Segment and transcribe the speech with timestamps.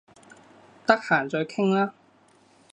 [0.87, 1.93] 得閒再傾啦